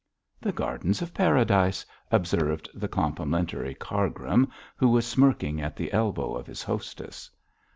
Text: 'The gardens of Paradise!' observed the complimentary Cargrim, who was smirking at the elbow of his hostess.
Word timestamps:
'The 0.41 0.51
gardens 0.53 1.03
of 1.03 1.13
Paradise!' 1.13 1.85
observed 2.11 2.67
the 2.73 2.87
complimentary 2.87 3.75
Cargrim, 3.75 4.49
who 4.75 4.89
was 4.89 5.05
smirking 5.05 5.61
at 5.61 5.75
the 5.75 5.93
elbow 5.93 6.33
of 6.35 6.47
his 6.47 6.63
hostess. 6.63 7.29